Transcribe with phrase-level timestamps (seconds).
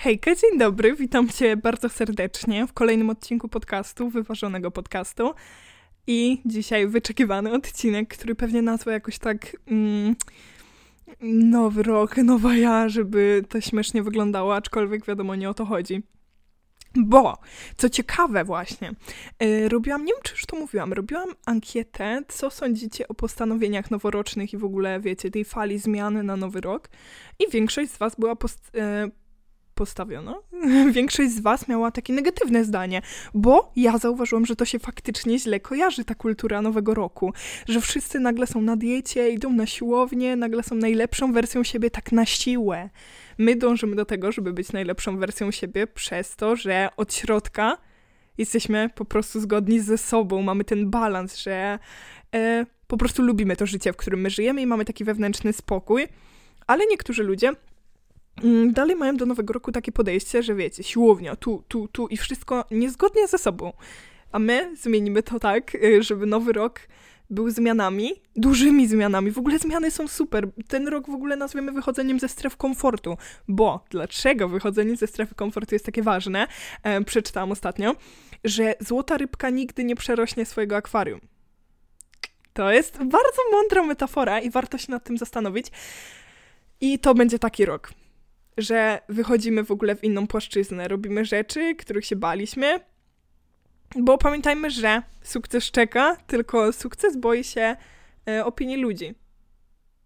[0.00, 5.34] Hejka, dzień dobry, witam Cię bardzo serdecznie w kolejnym odcinku podcastu, wyważonego podcastu.
[6.06, 10.16] I dzisiaj wyczekiwany odcinek, który pewnie nazwę jakoś tak mm,
[11.50, 16.02] nowy rok, nowa ja, żeby to śmiesznie wyglądało, aczkolwiek wiadomo, nie o to chodzi.
[16.96, 17.38] Bo,
[17.76, 18.92] co ciekawe właśnie,
[19.40, 24.52] yy, robiłam, nie wiem czy już to mówiłam, robiłam ankietę, co sądzicie o postanowieniach noworocznych
[24.52, 26.88] i w ogóle, wiecie, tej fali zmiany na nowy rok.
[27.38, 29.10] I większość z was była post, yy,
[29.78, 30.42] postawiono,
[30.98, 33.02] większość z Was miała takie negatywne zdanie,
[33.34, 37.32] bo ja zauważyłam, że to się faktycznie źle kojarzy, ta kultura Nowego Roku,
[37.68, 42.12] że wszyscy nagle są na diecie, idą na siłownię, nagle są najlepszą wersją siebie tak
[42.12, 42.90] na siłę.
[43.38, 47.78] My dążymy do tego, żeby być najlepszą wersją siebie przez to, że od środka
[48.38, 51.78] jesteśmy po prostu zgodni ze sobą, mamy ten balans, że
[52.34, 56.06] e, po prostu lubimy to życie, w którym my żyjemy i mamy taki wewnętrzny spokój,
[56.66, 57.52] ale niektórzy ludzie
[58.70, 62.64] dalej mają do nowego roku takie podejście, że wiecie, siłownia, tu, tu, tu i wszystko
[62.70, 63.72] niezgodnie ze sobą.
[64.32, 66.80] A my zmienimy to tak, y, żeby nowy rok
[67.30, 69.30] był zmianami, dużymi zmianami.
[69.30, 70.48] W ogóle zmiany są super.
[70.68, 73.16] Ten rok w ogóle nazwiemy wychodzeniem ze stref komfortu.
[73.48, 76.46] Bo dlaczego wychodzenie ze strefy komfortu jest takie ważne?
[76.82, 77.96] E, przeczytałam ostatnio,
[78.44, 81.20] że złota rybka nigdy nie przerośnie swojego akwarium.
[82.52, 85.66] To jest bardzo mądra metafora i warto się nad tym zastanowić.
[86.80, 87.92] I to będzie taki rok
[88.58, 92.80] że wychodzimy w ogóle w inną płaszczyznę, robimy rzeczy, których się baliśmy,
[93.96, 97.76] bo pamiętajmy, że sukces czeka, tylko sukces boi się
[98.28, 99.14] e, opinii ludzi.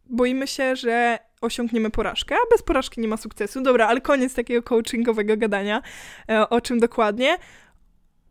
[0.06, 3.62] Boimy się, że osiągniemy porażkę, a bez porażki nie ma sukcesu.
[3.62, 5.82] Dobra, ale koniec takiego coachingowego gadania.
[6.30, 7.36] E, o czym dokładnie?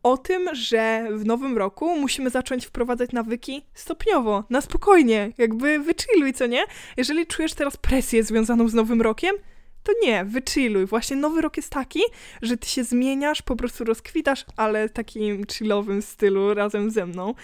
[0.02, 6.32] O tym, że w nowym roku musimy zacząć wprowadzać nawyki stopniowo, na spokojnie, jakby wychilluj,
[6.32, 6.64] co nie?
[6.96, 9.34] Jeżeli czujesz teraz presję związaną z nowym rokiem,
[9.82, 10.86] to nie, wychilluj.
[10.86, 12.00] Właśnie nowy rok jest taki,
[12.42, 17.34] że ty się zmieniasz, po prostu rozkwitasz, ale takim chillowym stylu razem ze mną.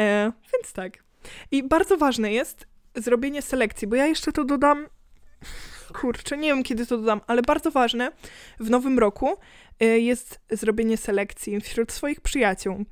[0.00, 1.04] E, więc tak.
[1.50, 4.86] I bardzo ważne jest zrobienie selekcji, bo ja jeszcze to dodam.
[6.00, 8.12] Kurczę, nie wiem kiedy to dodam, ale bardzo ważne
[8.60, 9.36] w nowym roku
[9.80, 12.84] e, jest zrobienie selekcji wśród swoich przyjaciół.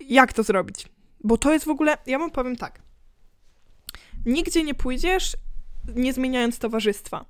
[0.00, 0.86] Jak to zrobić?
[1.24, 2.82] Bo to jest w ogóle, ja wam powiem tak.
[4.26, 5.36] Nigdzie nie pójdziesz,
[5.94, 7.24] nie zmieniając towarzystwa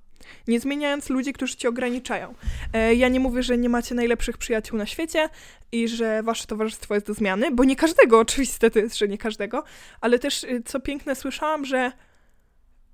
[0.48, 2.34] nie zmieniając ludzi, którzy cię ograniczają.
[2.72, 5.28] E, ja nie mówię, że nie macie najlepszych przyjaciół na świecie
[5.72, 9.18] i że wasze towarzystwo jest do zmiany, bo nie każdego, oczywiste to jest, że nie
[9.18, 9.64] każdego,
[10.00, 11.92] ale też, y, co piękne, słyszałam, że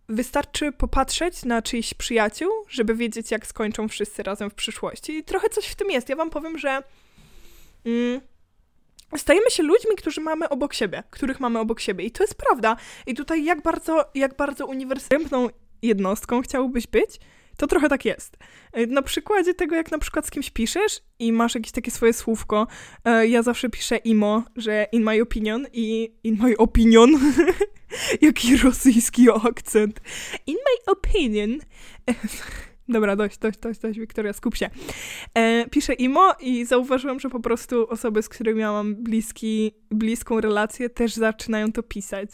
[0.09, 5.13] wystarczy popatrzeć na czyichś przyjaciół, żeby wiedzieć, jak skończą wszyscy razem w przyszłości.
[5.13, 6.09] I trochę coś w tym jest.
[6.09, 6.83] Ja wam powiem, że
[7.85, 8.21] mm,
[9.17, 12.05] stajemy się ludźmi, którzy mamy obok siebie, których mamy obok siebie.
[12.05, 12.77] I to jest prawda.
[13.07, 15.49] I tutaj jak bardzo, jak bardzo uniwersalną
[15.83, 17.21] jednostką chciałbyś być,
[17.57, 18.37] to trochę tak jest.
[18.73, 22.13] E, na przykładzie tego, jak na przykład z kimś piszesz i masz jakieś takie swoje
[22.13, 22.67] słówko,
[23.05, 27.11] e, ja zawsze piszę imo, że in my opinion i in my opinion,
[28.21, 30.01] jaki rosyjski akcent,
[30.47, 31.59] in my opinion,
[32.89, 34.71] Dobra, dość, dość, dość, dość, Wiktoria, skup się.
[35.35, 40.91] E, piszę imo i zauważyłam, że po prostu osoby, z którymi miałam bliski, bliską relację,
[40.91, 42.31] też zaczynają to pisać.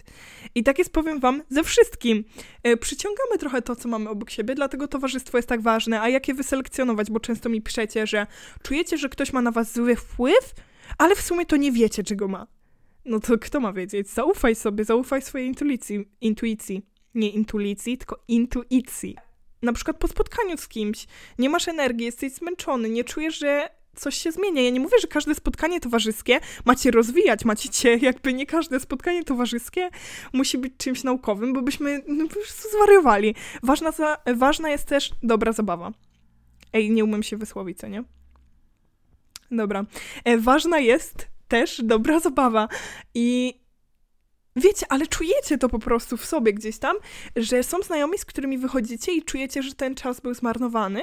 [0.55, 2.25] I tak jest, powiem wam, ze wszystkim.
[2.63, 6.01] E, przyciągamy trochę to, co mamy obok siebie, dlatego towarzystwo jest tak ważne.
[6.01, 8.27] A jak je wyselekcjonować, bo często mi piszecie, że
[8.63, 10.55] czujecie, że ktoś ma na was zły wpływ,
[10.99, 12.47] ale w sumie to nie wiecie, czego ma.
[13.05, 14.09] No to kto ma wiedzieć?
[14.09, 16.09] Zaufaj sobie, zaufaj swojej intuicji.
[16.21, 16.83] Intuicji.
[17.15, 19.17] Nie intuicji, tylko intuicji
[19.63, 21.07] na przykład po spotkaniu z kimś,
[21.39, 24.63] nie masz energii, jesteś zmęczony, nie czujesz, że coś się zmienia.
[24.63, 29.25] Ja nie mówię, że każde spotkanie towarzyskie macie rozwijać, macie cię, jakby nie każde spotkanie
[29.25, 29.91] towarzyskie
[30.33, 33.35] musi być czymś naukowym, bo byśmy no, po prostu zwariowali.
[33.63, 35.93] Ważna, za, ważna jest też dobra zabawa.
[36.73, 38.05] Ej, nie umiem się wysłowić, co nie?
[39.51, 39.85] Dobra.
[40.25, 42.69] E, ważna jest też dobra zabawa.
[43.15, 43.55] I
[44.57, 46.97] Wiecie, ale czujecie to po prostu w sobie gdzieś tam,
[47.37, 51.03] że są znajomi, z którymi wychodzicie i czujecie, że ten czas był zmarnowany?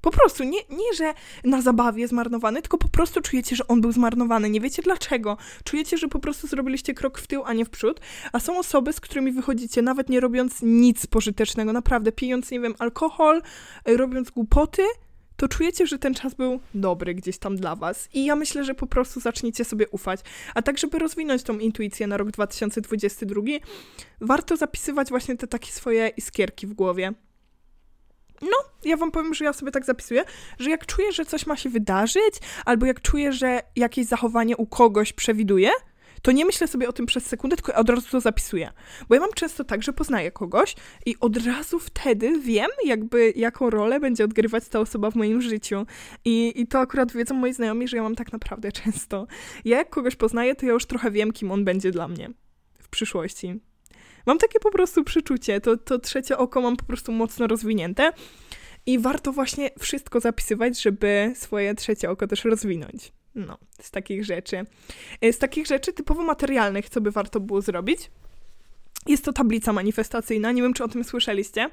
[0.00, 1.14] Po prostu, nie, nie, że
[1.44, 4.50] na zabawie zmarnowany, tylko po prostu czujecie, że on był zmarnowany.
[4.50, 5.36] Nie wiecie dlaczego.
[5.64, 8.00] Czujecie, że po prostu zrobiliście krok w tył, a nie w przód.
[8.32, 12.74] A są osoby, z którymi wychodzicie, nawet nie robiąc nic pożytecznego, naprawdę, pijąc, nie wiem,
[12.78, 13.42] alkohol,
[13.86, 14.82] robiąc głupoty,
[15.40, 18.08] to czujecie, że ten czas był dobry gdzieś tam dla was.
[18.14, 20.20] I ja myślę, że po prostu zaczniecie sobie ufać.
[20.54, 23.42] A tak, żeby rozwinąć tą intuicję na rok 2022,
[24.20, 27.12] warto zapisywać właśnie te takie swoje iskierki w głowie.
[28.42, 30.24] No, ja wam powiem, że ja sobie tak zapisuję,
[30.58, 32.34] że jak czuję, że coś ma się wydarzyć,
[32.64, 35.70] albo jak czuję, że jakieś zachowanie u kogoś przewiduje,
[36.22, 38.70] to nie myślę sobie o tym przez sekundę, tylko od razu to zapisuję.
[39.08, 40.74] Bo ja mam często tak, że poznaję kogoś
[41.06, 45.86] i od razu wtedy wiem, jakby jaką rolę będzie odgrywać ta osoba w moim życiu.
[46.24, 49.26] I, i to akurat wiedzą moi znajomi, że ja mam tak naprawdę często.
[49.64, 52.30] Ja jak kogoś poznaję, to ja już trochę wiem, kim on będzie dla mnie
[52.78, 53.60] w przyszłości.
[54.26, 58.12] Mam takie po prostu przeczucie, to, to trzecie oko mam po prostu mocno rozwinięte
[58.86, 63.12] i warto właśnie wszystko zapisywać, żeby swoje trzecie oko też rozwinąć.
[63.34, 64.66] No, z takich rzeczy.
[65.20, 68.10] E, z takich rzeczy typowo materialnych, co by warto było zrobić,
[69.06, 70.52] jest to tablica manifestacyjna.
[70.52, 71.70] Nie wiem, czy o tym słyszeliście,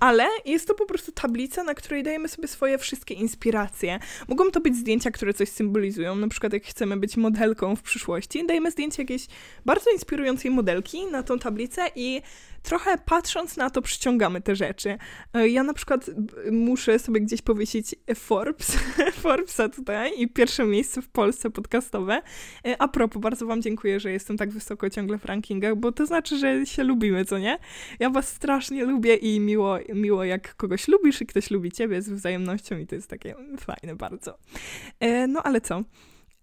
[0.00, 3.98] ale jest to po prostu tablica, na której dajemy sobie swoje wszystkie inspiracje.
[4.28, 8.46] Mogą to być zdjęcia, które coś symbolizują, na przykład jak chcemy być modelką w przyszłości,
[8.46, 9.26] dajemy zdjęcie jakiejś
[9.64, 12.22] bardzo inspirującej modelki na tą tablicę i
[12.64, 14.98] trochę patrząc na to przyciągamy te rzeczy.
[15.34, 16.10] E, ja na przykład
[16.50, 18.76] muszę sobie gdzieś powiesić Forbes,
[19.22, 22.22] Forbesa tutaj i pierwsze miejsce w Polsce podcastowe.
[22.66, 26.06] E, a propos, bardzo wam dziękuję, że jestem tak wysoko ciągle w rankingach, bo to
[26.06, 27.58] znaczy, że się lubimy, co nie?
[27.98, 32.10] Ja was strasznie lubię i miło, miło jak kogoś lubisz i ktoś lubi ciebie z
[32.10, 34.38] wzajemnością i to jest takie fajne bardzo.
[35.00, 35.82] E, no ale co?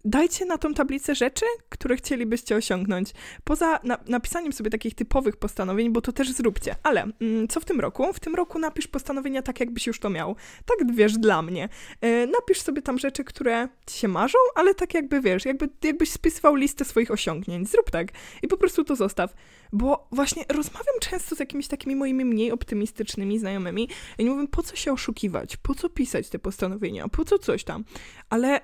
[0.04, 3.10] Dajcie na tą tablicę rzeczy, które chcielibyście osiągnąć.
[3.44, 6.76] Poza na napisaniem sobie takich typowych postanowień, bo to też zróbcie.
[6.82, 8.12] Ale mm, co w tym roku?
[8.12, 10.36] W tym roku napisz postanowienia tak, jakbyś już to miał.
[10.66, 11.68] Tak, wiesz, dla mnie.
[12.02, 16.10] Yy, napisz sobie tam rzeczy, które ci się marzą, ale tak jakby, wiesz, jakby, jakbyś
[16.10, 17.68] spisywał listę swoich osiągnięć.
[17.68, 18.08] Zrób tak
[18.42, 19.34] i po prostu to zostaw.
[19.72, 23.88] Bo właśnie rozmawiam często z jakimiś takimi moimi mniej optymistycznymi znajomymi
[24.18, 27.84] i mówię, po co się oszukiwać, po co pisać te postanowienia, po co coś tam.
[28.30, 28.60] Ale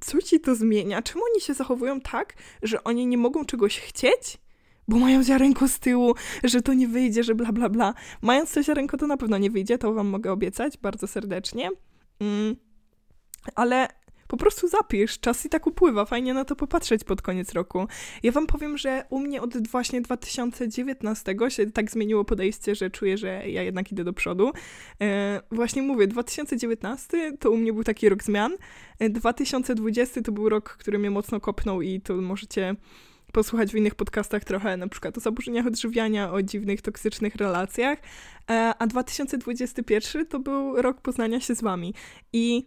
[0.00, 1.02] co ci to zmienia?
[1.02, 4.38] Czemu oni się zachowują tak, że oni nie mogą czegoś chcieć?
[4.88, 6.14] Bo mają ziarenko z tyłu,
[6.44, 7.94] że to nie wyjdzie, że bla bla bla.
[8.22, 11.70] Mając to ziarenko, to na pewno nie wyjdzie, to wam mogę obiecać bardzo serdecznie.
[12.20, 12.56] Mm.
[13.54, 13.88] Ale
[14.30, 17.86] po prostu zapisz, czas i tak upływa, fajnie na to popatrzeć pod koniec roku.
[18.22, 23.18] Ja wam powiem, że u mnie od właśnie 2019 się tak zmieniło podejście, że czuję,
[23.18, 24.52] że ja jednak idę do przodu.
[25.00, 28.56] E, właśnie mówię, 2019 to u mnie był taki rok zmian,
[29.00, 32.76] 2020 e, to był rok, który mnie mocno kopnął i to możecie
[33.32, 37.98] posłuchać w innych podcastach trochę na przykład o zaburzeniach odżywiania, o dziwnych, toksycznych relacjach,
[38.50, 41.94] e, a 2021 to był rok poznania się z wami.
[42.32, 42.66] I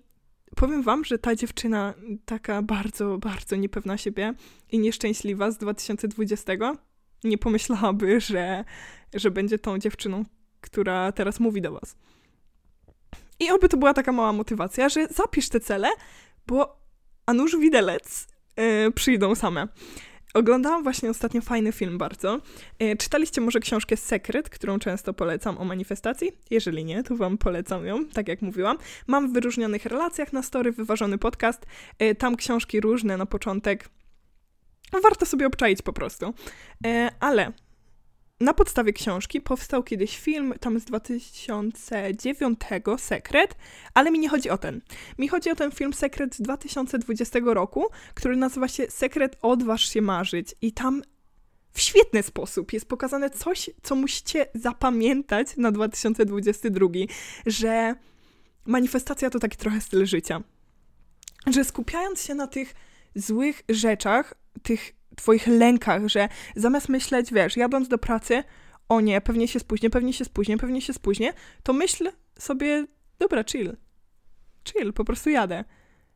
[0.55, 1.93] powiem wam, że ta dziewczyna
[2.25, 4.33] taka bardzo, bardzo niepewna siebie
[4.71, 6.53] i nieszczęśliwa z 2020
[7.23, 8.65] nie pomyślałaby, że,
[9.13, 10.25] że będzie tą dziewczyną,
[10.61, 11.95] która teraz mówi do was.
[13.39, 15.89] I oby to była taka mała motywacja, że zapisz te cele,
[16.47, 16.83] bo
[17.25, 18.27] a nuż widelec
[18.57, 19.67] yy, przyjdą same.
[20.33, 22.39] Oglądałam właśnie ostatnio fajny film bardzo.
[22.79, 26.31] E, czytaliście może książkę Sekret, którą często polecam o manifestacji?
[26.49, 28.77] Jeżeli nie, to wam polecam ją, tak jak mówiłam.
[29.07, 31.65] Mam w wyróżnionych relacjach na story wyważony podcast.
[31.99, 33.89] E, tam książki różne na początek.
[35.03, 36.33] Warto sobie obczaić po prostu.
[36.85, 37.51] E, ale
[38.43, 42.59] na podstawie książki powstał kiedyś film, tam z 2009,
[42.97, 43.55] Sekret,
[43.93, 44.81] ale mi nie chodzi o ten.
[45.17, 50.01] Mi chodzi o ten film Sekret z 2020 roku, który nazywa się Sekret Odważ się
[50.01, 51.01] marzyć i tam
[51.73, 56.87] w świetny sposób jest pokazane coś, co musicie zapamiętać na 2022,
[57.45, 57.95] że
[58.65, 60.41] manifestacja to taki trochę styl życia.
[61.47, 62.73] Że skupiając się na tych
[63.15, 68.43] złych rzeczach, tych twoich lękach, że zamiast myśleć, wiesz, jadąc do pracy,
[68.89, 71.33] o nie, pewnie się spóźnię, pewnie się spóźnię, pewnie się spóźnię,
[71.63, 72.85] to myśl sobie,
[73.19, 73.77] dobra, chill.
[74.65, 75.63] Chill, po prostu jadę.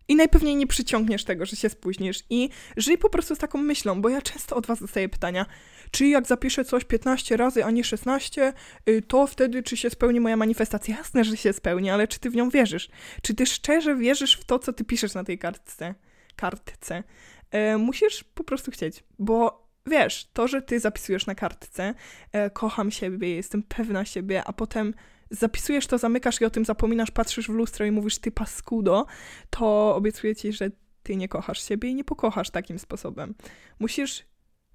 [0.07, 2.23] I najpewniej nie przyciągniesz tego, że się spóźnisz.
[2.30, 5.45] I żyj po prostu z taką myślą, bo ja często od was dostaję pytania,
[5.92, 8.54] czy jak zapiszę coś 15 razy, a nie 16,
[8.89, 10.97] y, to wtedy czy się spełni moja manifestacja?
[10.97, 12.89] Jasne, że się spełni, ale czy ty w nią wierzysz?
[13.21, 15.95] Czy ty szczerze wierzysz w to, co ty piszesz na tej kartce?
[16.35, 17.04] Kartce.
[17.51, 21.94] E, musisz po prostu chcieć, bo wiesz, to, że ty zapisujesz na kartce,
[22.31, 24.94] e, kocham siebie, jestem pewna siebie, a potem
[25.31, 29.06] zapisujesz to, zamykasz i o tym zapominasz, patrzysz w lustro i mówisz ty paskudo,
[29.49, 30.71] to obiecuję ci, że
[31.04, 33.35] ty nie kochasz siebie i nie pokochasz takim sposobem.
[33.80, 34.25] Musisz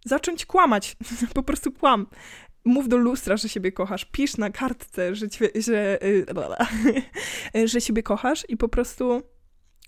[0.05, 0.97] zacząć kłamać,
[1.35, 2.07] po prostu kłam.
[2.65, 5.99] Mów do lustra, że siebie kochasz, pisz na kartce, że, że,
[7.55, 9.23] yy, że siebie kochasz i po prostu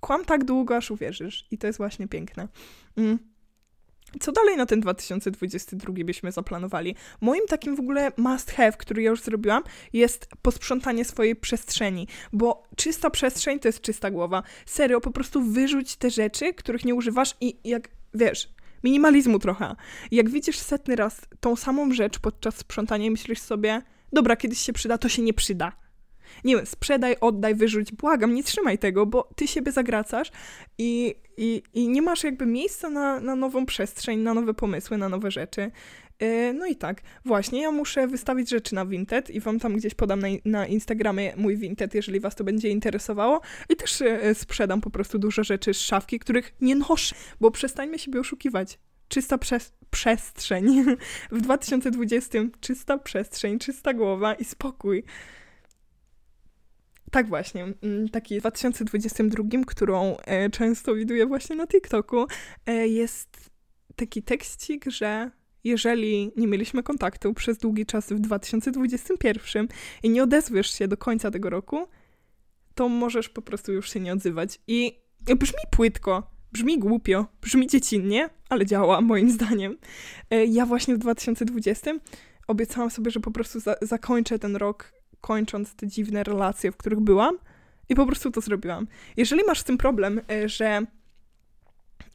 [0.04, 1.46] kłam tak długo, aż uwierzysz.
[1.50, 2.48] I to jest właśnie piękne.
[2.96, 3.18] Mm.
[4.20, 6.94] Co dalej na ten 2022 byśmy zaplanowali?
[7.20, 12.62] Moim takim w ogóle must have, który ja już zrobiłam, jest posprzątanie swojej przestrzeni, bo
[12.76, 14.42] czysta przestrzeń to jest czysta głowa.
[14.66, 19.74] Serio, po prostu wyrzuć te rzeczy, których nie używasz i jak, wiesz, minimalizmu trochę.
[20.10, 23.82] Jak widzisz setny raz tą samą rzecz podczas sprzątania myślisz sobie,
[24.12, 25.83] dobra, kiedyś się przyda, to się nie przyda
[26.44, 30.30] Nie wiem, sprzedaj, oddaj, wyrzuć, błagam, nie trzymaj tego, bo ty siebie zagracasz
[30.78, 35.08] i, i, i nie masz jakby miejsca na, na nową przestrzeń, na nowe pomysły, na
[35.08, 35.70] nowe rzeczy.
[36.18, 39.94] E, no i tak, właśnie, ja muszę wystawić rzeczy na Vinted i wam tam gdzieś
[39.94, 43.40] podam na, na Instagramie mój Vinted, jeżeli was to będzie interesowało.
[43.68, 47.98] I też e, sprzedam po prostu dużo rzeczy z szafki, których nie noszę, bo przestańmy
[47.98, 48.78] siebie oszukiwać.
[49.08, 50.84] Czysta przez przestrzeń.
[51.32, 55.04] W 2020 czysta przestrzeń, czysta głowa i spokój.
[57.14, 62.26] Tak właśnie, mm, taki w 2022, którą e, często widuję właśnie na TikToku,
[62.86, 63.50] jest
[63.96, 65.30] taki tekścik, że
[65.64, 69.68] jeżeli nie mieliśmy kontaktu przez długi czas w 2021
[70.02, 71.88] i nie odezwiesz się do końca tego roku,
[72.74, 74.60] to możesz po prostu już się nie odzywać.
[74.66, 79.76] I brzmi płytko, brzmi głupio, brzmi dziecinnie, ale działa moim zdaniem.
[80.30, 81.92] E, ja właśnie w 2020
[82.46, 87.00] obiecałam sobie, że po prostu za zakończę ten rok kończąc te dziwne relacje, w których
[87.00, 87.38] byłam
[87.88, 88.86] i po prostu to zrobiłam.
[89.16, 90.86] Jeżeli masz z tym problem, e, że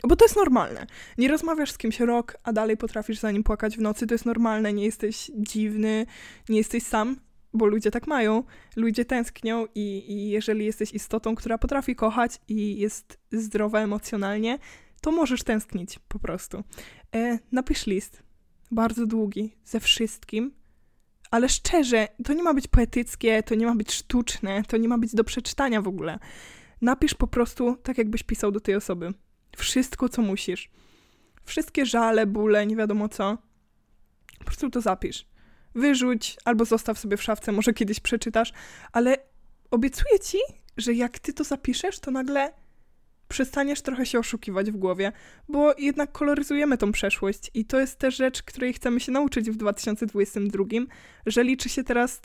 [0.08, 0.88] bo to jest normalne.
[1.18, 4.08] Nie rozmawiasz z kimś rok, a dalej potrafisz za nim płakać w nocy.
[4.08, 6.06] To jest normalne, nie jesteś dziwny,
[6.50, 7.16] nie jesteś sam,
[7.54, 8.44] bo ludzie tak mają.
[8.76, 14.60] Ludzie tęsknią i, i jeżeli jesteś istotą, która potrafi kochać i jest zdrowa emocjonalnie,
[15.02, 16.64] to możesz tęsknić po prostu.
[17.16, 18.24] E, napisz list,
[18.72, 20.59] bardzo długi, ze wszystkim,
[21.32, 24.98] ale szczerze, to nie ma być poetyckie, to nie ma być sztuczne, to nie ma
[24.98, 26.20] być do przeczytania w ogóle.
[26.82, 29.14] Napisz po prostu tak, jakbyś pisał do tej osoby.
[29.58, 30.70] Wszystko, co musisz.
[31.44, 33.38] Wszystkie żale, bóle, nie wiadomo co.
[34.40, 35.26] Po prostu to zapisz.
[35.76, 38.54] Wyrzuć albo zostaw sobie w szafce, może kiedyś przeczytasz,
[38.92, 39.18] ale
[39.72, 40.38] obiecuję ci,
[40.78, 42.54] że jak ty to zapiszesz, to nagle
[43.30, 45.12] przestaniesz trochę się oszukiwać w głowie,
[45.48, 49.56] bo jednak koloryzujemy tą przeszłość i to jest też rzecz, której chcemy się nauczyć w
[49.58, 50.66] 2022,
[51.26, 52.22] że liczy się teraz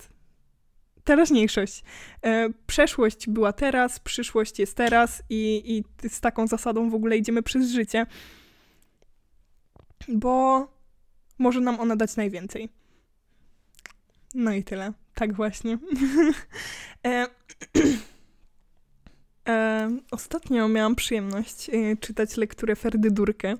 [1.04, 1.82] teraźniejszość.
[2.22, 5.62] E, przeszłość była teraz, przyszłość jest teraz i,
[6.02, 8.06] i z taką zasadą w ogóle idziemy przez życie,
[10.08, 10.66] bo
[11.38, 12.68] może nam ona dać najwięcej.
[14.34, 14.92] No i tyle.
[15.14, 15.78] Tak właśnie.
[19.48, 23.54] e, ostatnio miałam przyjemność e, czytać lekturę Ferdy Durkę.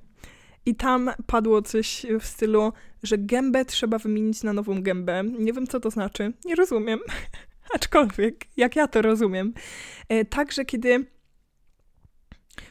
[0.67, 2.73] I tam padło coś w stylu,
[3.03, 5.25] że gębę trzeba wymienić na nową gębę.
[5.39, 6.33] Nie wiem, co to znaczy.
[6.45, 7.01] Nie rozumiem.
[7.75, 9.55] Aczkolwiek, jak ja to rozumiem.
[10.09, 11.07] E, także kiedy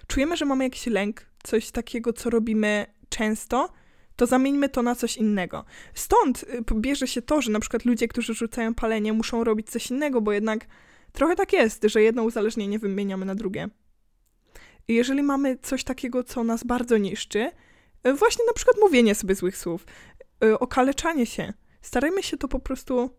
[0.08, 3.70] czujemy, że mamy jakiś lęk, coś takiego, co robimy często,
[4.16, 5.66] to zamieńmy to na coś innego.
[5.94, 9.92] Stąd y, bierze się to, że na przykład ludzie, którzy rzucają palenie, muszą robić coś
[9.92, 10.68] innego, bo jednak
[11.14, 13.70] trochę tak jest, że jedno uzależnienie wymieniamy na drugie.
[14.88, 17.52] Jeżeli mamy coś takiego, co nas bardzo niszczy,
[18.04, 19.86] E, właśnie na przykład mówienie sobie złych słów,
[20.44, 21.54] e, okaleczanie się.
[21.82, 23.10] Starajmy się to po prostu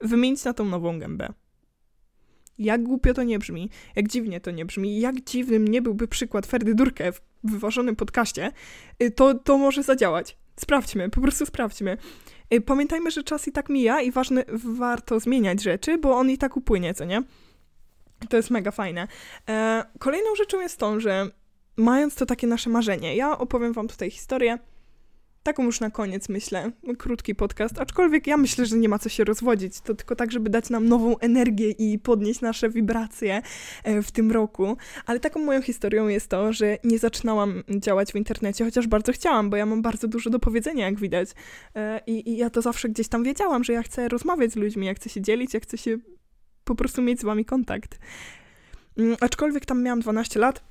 [0.00, 1.32] wymienić na tą nową gębę.
[2.58, 6.46] Jak głupio to nie brzmi, jak dziwnie to nie brzmi, jak dziwnym nie byłby przykład
[6.46, 8.52] Ferdy Durkę w wyważonym podcaście,
[8.98, 10.38] e, to, to może zadziałać.
[10.56, 11.96] Sprawdźmy, po prostu sprawdźmy.
[12.66, 16.56] Pamiętajmy, że czas i tak mija i ważne, warto zmieniać rzeczy, bo on i tak
[16.56, 17.22] upłynie, co nie?
[18.28, 19.08] To jest mega fajne.
[19.98, 21.30] Kolejną rzeczą jest to, że
[21.76, 23.16] mając to takie nasze marzenie.
[23.16, 24.58] Ja opowiem wam tutaj historię,
[25.48, 29.24] taką już na koniec myślę, krótki podcast, aczkolwiek ja myślę, że nie ma co się
[29.24, 33.42] rozwodzić, to tylko tak, żeby dać nam nową energię i podnieść nasze wibracje
[33.84, 34.76] e, w tym roku,
[35.06, 39.50] ale taką moją historią jest to, że nie zaczynałam działać w internecie, chociaż bardzo chciałam,
[39.50, 41.28] bo ja mam bardzo dużo do powiedzenia, jak widać.
[41.74, 44.86] E, i, i ja to zawsze gdzieś tam wiedziałam, że ja chcę rozmawiać z ludźmi,
[44.86, 45.98] ja chcę się dzielić, ja chcę się
[46.64, 47.98] po prostu mieć z wami kontakt.
[48.98, 50.68] Mm, aczkolwiek tam miałam 12 lat,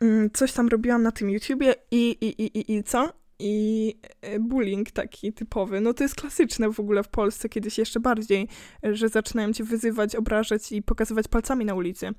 [0.00, 3.12] Mm, coś tam robiłam na tym YouTubie i, i, i, i, i co?
[3.40, 5.80] I e, bullying taki typowy.
[5.80, 8.48] No to jest klasyczne w ogóle w Polsce, kiedyś jeszcze bardziej,
[8.82, 12.06] że zaczynają cię wyzywać, obrażać i pokazywać palcami na ulicy.
[12.06, 12.14] E,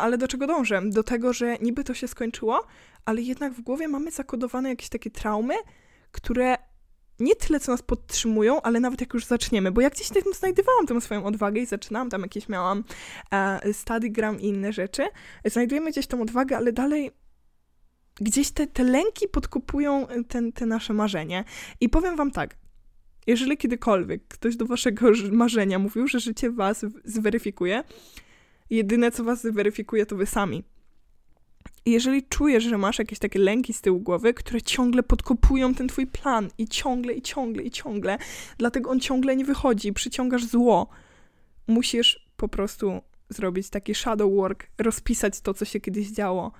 [0.00, 0.82] ale do czego dążę?
[0.84, 2.66] Do tego, że niby to się skończyło,
[3.04, 5.54] ale jednak w głowie mamy zakodowane jakieś takie traumy,
[6.12, 6.56] które
[7.20, 10.86] nie tyle, co nas podtrzymują, ale nawet jak już zaczniemy, bo jak gdzieś tam znajdowałam
[10.86, 12.84] tą swoją odwagę i zaczynałam, tam jakieś miałam
[13.30, 15.02] e, studygram i inne rzeczy,
[15.44, 17.10] znajdujemy gdzieś tą odwagę, ale dalej
[18.20, 21.44] gdzieś te, te lęki podkupują ten, te nasze marzenie.
[21.80, 22.56] I powiem wam tak,
[23.26, 27.84] jeżeli kiedykolwiek ktoś do waszego marzenia mówił, że życie was zweryfikuje,
[28.70, 30.64] jedyne, co was zweryfikuje, to wy sami.
[31.84, 35.88] I jeżeli czujesz, że masz jakieś takie lęki z tyłu głowy, które ciągle podkopują ten
[35.88, 38.18] twój plan i ciągle, i ciągle, i ciągle,
[38.58, 40.88] dlatego on ciągle nie wychodzi, przyciągasz zło,
[41.66, 46.52] musisz po prostu zrobić taki shadow work, rozpisać to, co się kiedyś działo,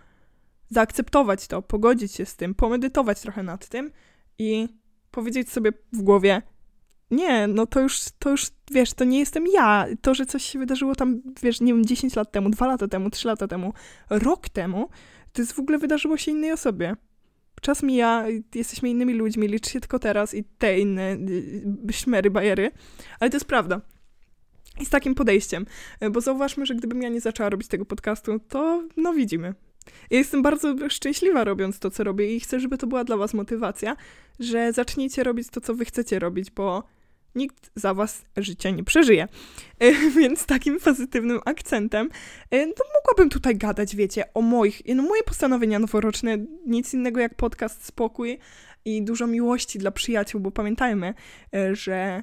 [0.73, 3.91] zaakceptować to, pogodzić się z tym, pomedytować trochę nad tym
[4.38, 4.69] i
[5.11, 6.43] powiedzieć sobie w głowie:
[7.11, 9.87] nie, no to już, to już, wiesz, to nie jestem ja.
[10.00, 13.11] To, że coś się wydarzyło tam, wiesz, nie wiem, 10 lat temu, 2 lata temu,
[13.11, 13.73] 3 lata temu,
[14.11, 14.88] rok temu,
[15.33, 16.97] to jest w ogóle wydarzyło się innej osobie.
[17.61, 18.25] Czas mija,
[18.55, 22.71] jesteśmy innymi ludźmi, liczy się tylko teraz i te inne y, szmery, bajery,
[23.21, 23.81] ale to jest prawda.
[24.81, 25.67] I z takim podejściem,
[26.11, 29.55] bo zauważmy, że gdybym ja nie zaczęła robić tego podcastu, to no widzimy.
[30.10, 33.34] Ja jestem bardzo szczęśliwa robiąc to, co robię i chcę, żeby to była dla was
[33.34, 33.96] motywacja,
[34.40, 36.84] że zacznijcie robić to, co wy chcecie robić, bo
[37.34, 39.28] nikt za was życia nie przeżyje.
[39.78, 42.08] E, więc takim pozytywnym akcentem
[42.50, 47.34] e, no mogłabym tutaj gadać, wiecie, o moich, no moje postanowienia noworoczne, nic innego jak
[47.34, 48.38] podcast Spokój
[48.84, 51.14] i dużo miłości dla przyjaciół, bo pamiętajmy,
[51.54, 52.22] e, że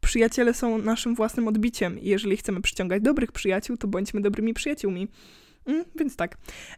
[0.00, 5.08] przyjaciele są naszym własnym odbiciem i jeżeli chcemy przyciągać dobrych przyjaciół, to bądźmy dobrymi przyjaciółmi.
[5.66, 6.36] Mm, więc tak.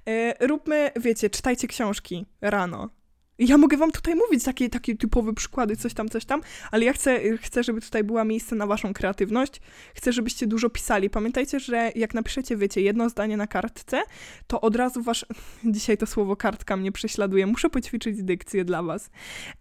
[0.09, 2.91] E, róbmy, wiecie, czytajcie książki rano.
[3.39, 6.41] Ja mogę wam tutaj mówić takie, takie typowe przykłady, coś tam, coś tam,
[6.71, 9.61] ale ja chcę, chcę, żeby tutaj była miejsce na waszą kreatywność.
[9.95, 11.11] Chcę, żebyście dużo pisali.
[11.11, 14.03] Pamiętajcie, że jak napiszecie, wiecie, jedno zdanie na kartce,
[14.47, 15.27] to od razu wasz...
[15.65, 17.47] Dzisiaj to słowo kartka mnie prześladuje.
[17.47, 19.11] Muszę poćwiczyć dykcję dla was.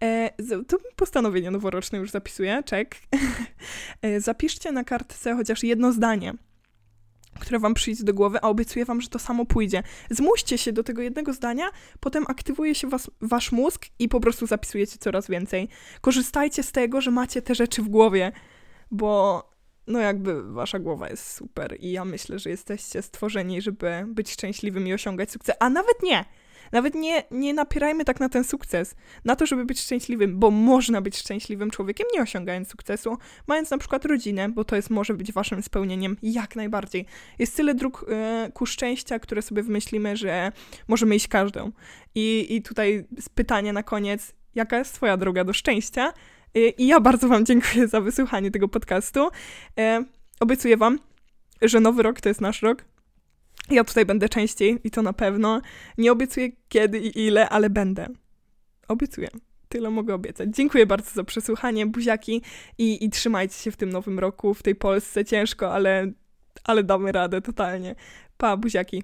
[0.02, 0.30] E,
[0.68, 2.96] to postanowienie noworoczne już zapisuję, czek.
[4.02, 6.34] e, zapiszcie na kartce chociaż jedno zdanie
[7.40, 9.82] które wam przyjdzie do głowy, a obiecuję wam, że to samo pójdzie.
[10.10, 14.46] Zmuście się do tego jednego zdania, potem aktywuje się was, wasz mózg i po prostu
[14.46, 15.68] zapisujecie coraz więcej.
[16.00, 18.32] Korzystajcie z tego, że macie te rzeczy w głowie,
[18.90, 19.42] bo
[19.86, 24.86] no jakby wasza głowa jest super i ja myślę, że jesteście stworzeni, żeby być szczęśliwym
[24.86, 26.24] i osiągać sukces, a nawet nie!
[26.72, 28.94] Nawet nie, nie napierajmy tak na ten sukces,
[29.24, 33.78] na to, żeby być szczęśliwym, bo można być szczęśliwym człowiekiem, nie osiągając sukcesu, mając na
[33.78, 37.06] przykład rodzinę, bo to jest może być waszym spełnieniem jak najbardziej.
[37.38, 38.06] Jest tyle dróg
[38.48, 40.52] y, ku szczęścia, które sobie wymyślimy, że
[40.88, 41.72] możemy iść każdą.
[42.14, 46.12] I, i tutaj pytanie na koniec, jaka jest twoja droga do szczęścia?
[46.56, 49.26] Y, I ja bardzo wam dziękuję za wysłuchanie tego podcastu.
[49.26, 50.04] Y,
[50.40, 50.98] obiecuję wam,
[51.62, 52.84] że nowy rok to jest nasz rok,
[53.70, 55.60] ja tutaj będę częściej i to na pewno.
[55.98, 58.06] Nie obiecuję kiedy i ile, ale będę.
[58.88, 59.28] Obiecuję.
[59.68, 60.48] Tyle mogę obiecać.
[60.50, 62.42] Dziękuję bardzo za przesłuchanie, buziaki
[62.78, 65.24] i, i trzymajcie się w tym nowym roku, w tej Polsce.
[65.24, 66.12] Ciężko, ale,
[66.64, 67.94] ale damy radę totalnie.
[68.36, 69.02] Pa, buziaki.